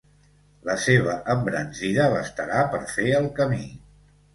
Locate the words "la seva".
0.69-1.19